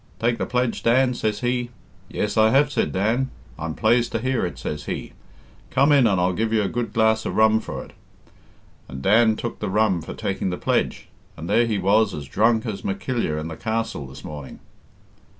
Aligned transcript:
'Taken 0.17 0.37
the 0.39 0.45
pledge, 0.47 0.81
Dan?' 0.81 1.13
says 1.13 1.41
he. 1.41 1.69
'Yes, 2.09 2.35
I 2.35 2.49
have,' 2.49 2.71
says 2.71 2.87
Dan. 2.91 3.29
'I'm 3.59 3.75
plazed 3.75 4.11
to 4.13 4.19
hear 4.19 4.43
it,' 4.47 4.57
says 4.57 4.85
he; 4.85 5.13
'come 5.69 5.91
in 5.91 6.07
and 6.07 6.19
I'll 6.19 6.33
give 6.33 6.51
you 6.51 6.63
a 6.63 6.67
good 6.67 6.91
glass 6.91 7.23
of 7.23 7.35
rum 7.35 7.59
for 7.59 7.85
it.' 7.85 7.93
And 8.89 9.03
Dan 9.03 9.35
took 9.35 9.59
the 9.59 9.69
rum 9.69 10.01
for 10.01 10.15
taking 10.15 10.49
the 10.49 10.57
pledge, 10.57 11.07
and 11.37 11.47
there 11.47 11.67
he 11.67 11.77
was 11.77 12.15
as 12.15 12.25
drunk 12.27 12.65
as 12.65 12.83
Mackilley 12.83 13.27
in 13.39 13.47
the 13.47 13.55
castle 13.55 14.07
this 14.07 14.23
morning." 14.23 14.57